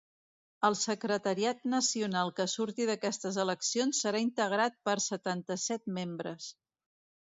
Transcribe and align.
El 0.69 0.77
secretariat 0.83 1.61
nacional 1.73 2.33
que 2.41 2.49
surti 2.55 2.89
d’aquestes 2.93 3.39
eleccions 3.47 4.03
serà 4.09 4.25
integrat 4.27 4.85
per 4.91 5.01
setanta-set 5.13 5.91
membres. 6.03 6.55